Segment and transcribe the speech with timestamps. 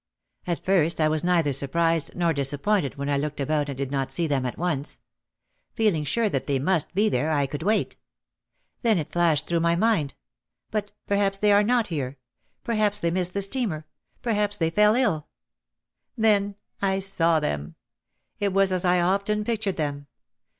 [0.47, 4.11] At first I was neither surprised nor disappointed when I looked about and did not
[4.11, 4.99] see them at once.
[5.75, 7.97] Feeling sure that they must be there, I could wait.
[8.81, 10.15] Then it flashed through my mind,
[10.71, 12.17] "But perhaps they are not here!
[12.63, 13.85] Perhaps they missed the steamer,
[14.23, 15.31] perhaps they fell ill i
[16.17, 17.75] Then I saw them.
[18.39, 20.07] It was as I often pictured them.